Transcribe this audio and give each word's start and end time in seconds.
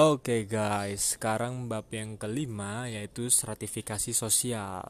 Oke 0.00 0.48
guys, 0.48 1.20
sekarang 1.20 1.68
bab 1.68 1.84
yang 1.92 2.16
kelima 2.16 2.88
yaitu 2.88 3.28
stratifikasi 3.28 4.16
sosial. 4.16 4.80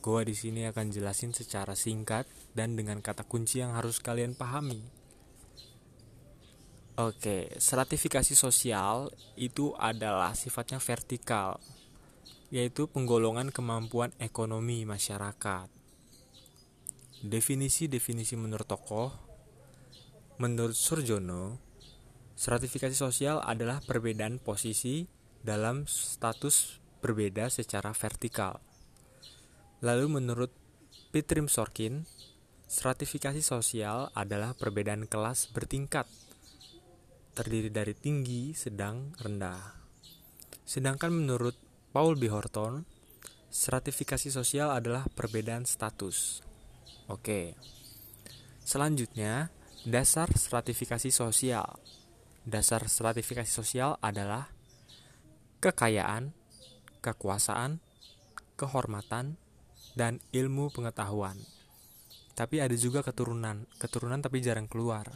Gua 0.00 0.24
di 0.24 0.32
sini 0.32 0.64
akan 0.64 0.88
jelasin 0.88 1.36
secara 1.36 1.76
singkat 1.76 2.24
dan 2.56 2.72
dengan 2.72 3.04
kata 3.04 3.28
kunci 3.28 3.60
yang 3.60 3.76
harus 3.76 4.00
kalian 4.00 4.32
pahami. 4.32 4.80
Oke, 6.96 7.52
stratifikasi 7.52 8.32
sosial 8.32 9.12
itu 9.36 9.76
adalah 9.76 10.32
sifatnya 10.32 10.80
vertikal, 10.80 11.60
yaitu 12.48 12.88
penggolongan 12.88 13.52
kemampuan 13.52 14.08
ekonomi 14.16 14.88
masyarakat. 14.88 15.68
Definisi-definisi 17.20 18.40
menurut 18.40 18.64
tokoh, 18.64 19.12
menurut 20.40 20.72
Surjono, 20.72 21.69
Stratifikasi 22.40 22.96
sosial 22.96 23.44
adalah 23.44 23.84
perbedaan 23.84 24.40
posisi 24.40 25.04
dalam 25.44 25.84
status 25.84 26.80
berbeda 27.04 27.52
secara 27.52 27.92
vertikal. 27.92 28.64
Lalu 29.84 30.08
menurut 30.08 30.48
Pitrim 31.12 31.52
Sorkin, 31.52 32.08
stratifikasi 32.64 33.44
sosial 33.44 34.08
adalah 34.16 34.56
perbedaan 34.56 35.04
kelas 35.04 35.52
bertingkat, 35.52 36.08
terdiri 37.36 37.68
dari 37.68 37.92
tinggi, 37.92 38.56
sedang, 38.56 39.12
rendah. 39.20 39.76
Sedangkan 40.64 41.12
menurut 41.12 41.60
Paul 41.92 42.16
B. 42.16 42.32
Horton, 42.32 42.88
stratifikasi 43.52 44.32
sosial 44.32 44.72
adalah 44.72 45.04
perbedaan 45.12 45.68
status. 45.68 46.40
Oke. 47.04 47.52
Selanjutnya, 48.64 49.52
dasar 49.84 50.32
stratifikasi 50.32 51.12
sosial 51.12 51.99
Dasar 52.48 52.88
stratifikasi 52.88 53.48
sosial 53.48 54.00
adalah 54.00 54.48
kekayaan, 55.60 56.32
kekuasaan, 57.04 57.84
kehormatan, 58.56 59.36
dan 59.92 60.24
ilmu 60.32 60.72
pengetahuan. 60.72 61.36
Tapi 62.32 62.64
ada 62.64 62.72
juga 62.72 63.04
keturunan, 63.04 63.68
keturunan 63.76 64.24
tapi 64.24 64.40
jarang 64.40 64.64
keluar. 64.64 65.12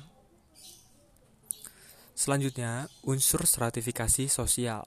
Selanjutnya, 2.12 2.92
unsur 3.08 3.48
stratifikasi 3.48 4.28
sosial 4.28 4.84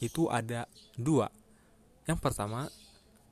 itu 0.00 0.32
ada 0.32 0.64
dua. 0.96 1.28
Yang 2.08 2.18
pertama, 2.24 2.72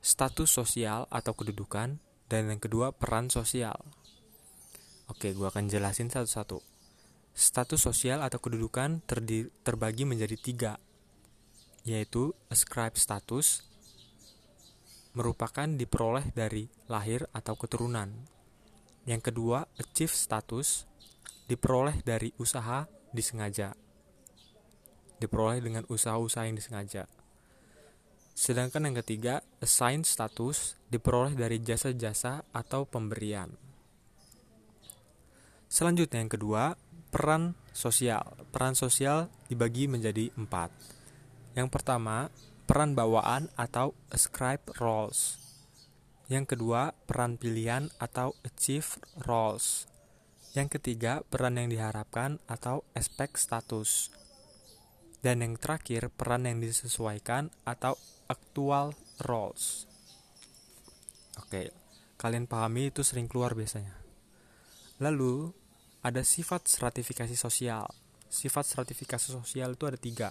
status 0.05 0.53
sosial 0.53 1.09
atau 1.09 1.33
kedudukan, 1.33 1.97
dan 2.29 2.41
yang 2.45 2.61
kedua, 2.61 2.93
peran 2.93 3.33
sosial. 3.33 3.75
Oke, 5.09 5.33
gue 5.33 5.45
akan 5.49 5.69
jelasin 5.69 6.13
satu-satu. 6.13 6.74
Status 7.35 7.83
sosial 7.83 8.23
atau 8.23 8.39
kedudukan 8.39 9.03
terdiri, 9.03 9.51
terbagi 9.67 10.07
menjadi 10.07 10.39
tiga, 10.39 10.73
yaitu 11.83 12.31
ascribe 12.47 12.95
status, 12.95 13.59
merupakan 15.11 15.67
diperoleh 15.67 16.31
dari 16.31 16.71
lahir 16.87 17.27
atau 17.35 17.59
keturunan. 17.59 18.07
Yang 19.03 19.31
kedua, 19.35 19.67
achieve 19.75 20.15
status, 20.15 20.87
diperoleh 21.51 21.99
dari 22.07 22.31
usaha 22.39 22.87
disengaja. 23.11 23.75
Diperoleh 25.19 25.59
dengan 25.59 25.83
usaha-usaha 25.91 26.47
yang 26.47 26.55
disengaja. 26.55 27.03
Sedangkan 28.31 28.87
yang 28.87 28.95
ketiga, 29.03 29.43
assign 29.59 30.07
status, 30.07 30.79
diperoleh 30.87 31.35
dari 31.35 31.59
jasa-jasa 31.59 32.47
atau 32.55 32.87
pemberian. 32.87 33.51
Selanjutnya 35.71 36.23
yang 36.23 36.31
kedua, 36.31 36.79
Peran 37.15 37.55
sosial. 37.71 38.27
Peran 38.51 38.75
sosial 38.75 39.31
dibagi 39.47 39.87
menjadi 39.87 40.35
empat. 40.35 40.67
Yang 41.55 41.71
pertama, 41.71 42.27
peran 42.67 42.91
bawaan 42.91 43.47
atau 43.55 43.95
ascribe 44.11 44.59
roles. 44.83 45.39
Yang 46.27 46.59
kedua, 46.59 46.91
peran 47.07 47.39
pilihan 47.39 47.87
atau 48.03 48.35
achieve 48.43 48.99
roles. 49.23 49.87
Yang 50.59 50.75
ketiga, 50.75 51.23
peran 51.31 51.55
yang 51.55 51.71
diharapkan 51.71 52.43
atau 52.51 52.83
aspek 52.91 53.39
status. 53.39 54.11
Dan 55.23 55.39
yang 55.39 55.55
terakhir, 55.55 56.11
peran 56.11 56.43
yang 56.43 56.59
disesuaikan 56.59 57.47
atau 57.63 57.95
actual 58.27 58.91
roles. 59.23 59.87
Oke, 61.39 61.71
kalian 62.19 62.43
pahami 62.43 62.91
itu 62.91 63.07
sering 63.07 63.31
keluar 63.31 63.55
biasanya. 63.55 64.03
Lalu, 64.99 65.63
ada 66.05 66.21
sifat 66.21 66.69
stratifikasi 66.69 67.33
sosial. 67.33 67.89
Sifat 68.29 68.69
stratifikasi 68.69 69.33
sosial 69.33 69.73
itu 69.73 69.89
ada 69.89 69.97
tiga. 69.97 70.29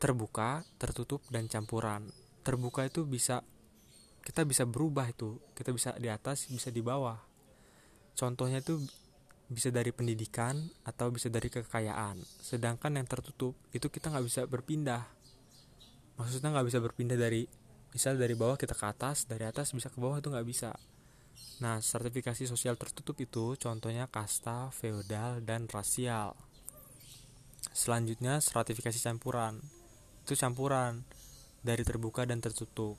Terbuka, 0.00 0.64
tertutup, 0.80 1.20
dan 1.28 1.52
campuran. 1.52 2.08
Terbuka 2.40 2.88
itu 2.88 3.04
bisa 3.04 3.44
kita 4.24 4.48
bisa 4.48 4.64
berubah 4.64 5.12
itu. 5.12 5.36
Kita 5.52 5.68
bisa 5.76 5.92
di 6.00 6.08
atas, 6.08 6.48
bisa 6.48 6.72
di 6.72 6.80
bawah. 6.80 7.20
Contohnya 8.16 8.64
itu 8.64 8.80
bisa 9.52 9.68
dari 9.68 9.92
pendidikan 9.92 10.64
atau 10.88 11.12
bisa 11.12 11.28
dari 11.28 11.52
kekayaan. 11.52 12.24
Sedangkan 12.40 12.96
yang 12.96 13.04
tertutup 13.04 13.52
itu 13.76 13.92
kita 13.92 14.08
nggak 14.08 14.24
bisa 14.24 14.40
berpindah. 14.48 15.04
Maksudnya 16.16 16.56
nggak 16.56 16.66
bisa 16.72 16.80
berpindah 16.80 17.20
dari 17.20 17.44
misal 17.92 18.16
dari 18.16 18.32
bawah 18.32 18.56
kita 18.56 18.72
ke 18.72 18.84
atas, 18.88 19.28
dari 19.28 19.44
atas 19.44 19.76
bisa 19.76 19.92
ke 19.92 20.00
bawah 20.00 20.16
itu 20.16 20.32
nggak 20.32 20.48
bisa. 20.48 20.72
Nah, 21.62 21.78
sertifikasi 21.78 22.50
sosial 22.50 22.74
tertutup 22.74 23.14
itu 23.22 23.54
contohnya 23.54 24.10
kasta, 24.10 24.74
feodal, 24.74 25.38
dan 25.46 25.70
rasial. 25.70 26.34
Selanjutnya, 27.70 28.42
stratifikasi 28.42 28.98
campuran. 28.98 29.62
Itu 30.26 30.34
campuran 30.34 31.06
dari 31.62 31.86
terbuka 31.86 32.26
dan 32.26 32.42
tertutup. 32.42 32.98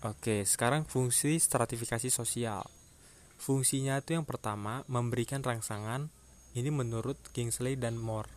Oke, 0.00 0.46
sekarang 0.48 0.88
fungsi 0.88 1.36
stratifikasi 1.36 2.08
sosial. 2.08 2.64
Fungsinya 3.36 4.00
itu 4.00 4.16
yang 4.16 4.24
pertama, 4.24 4.82
memberikan 4.88 5.44
rangsangan. 5.44 6.10
Ini 6.56 6.72
menurut 6.72 7.20
Kingsley 7.36 7.76
dan 7.76 8.00
Moore. 8.00 8.32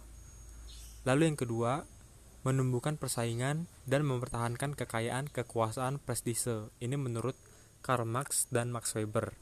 Lalu 1.08 1.34
yang 1.34 1.38
kedua, 1.40 1.88
menumbuhkan 2.42 2.98
persaingan 2.98 3.66
dan 3.86 4.02
mempertahankan 4.06 4.74
kekayaan, 4.74 5.30
kekuasaan, 5.30 6.02
prestise. 6.02 6.70
Ini 6.82 6.98
menurut 6.98 7.38
Karl 7.82 8.06
Marx 8.06 8.48
dan 8.54 8.70
Max 8.70 8.94
Weber. 8.94 9.34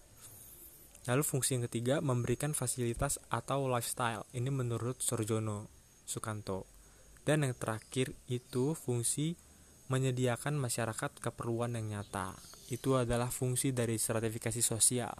Lalu 1.07 1.23
fungsi 1.23 1.55
yang 1.59 1.67
ketiga 1.67 1.99
memberikan 2.03 2.51
fasilitas 2.55 3.19
atau 3.31 3.67
lifestyle. 3.67 4.27
Ini 4.35 4.51
menurut 4.51 4.99
Sorjono 4.99 5.67
Sukanto. 6.07 6.67
Dan 7.23 7.45
yang 7.45 7.53
terakhir 7.55 8.15
itu 8.25 8.73
fungsi 8.73 9.37
menyediakan 9.89 10.57
masyarakat 10.57 11.11
keperluan 11.19 11.75
yang 11.77 11.99
nyata. 11.99 12.37
Itu 12.69 12.97
adalah 12.97 13.33
fungsi 13.33 13.73
dari 13.73 13.97
stratifikasi 13.97 14.61
sosial. 14.61 15.13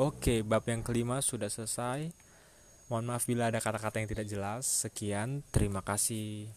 Oke, 0.00 0.44
bab 0.44 0.64
yang 0.68 0.80
kelima 0.80 1.20
sudah 1.20 1.48
selesai. 1.48 2.12
Mohon 2.88 3.04
maaf 3.14 3.24
bila 3.28 3.48
ada 3.48 3.60
kata-kata 3.60 4.00
yang 4.00 4.08
tidak 4.08 4.26
jelas. 4.28 4.64
Sekian, 4.64 5.44
terima 5.52 5.80
kasih. 5.80 6.52